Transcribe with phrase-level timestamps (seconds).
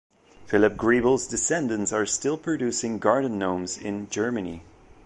[0.47, 4.63] Philip Griebel's descendants are still producing garden gnomes in Germany.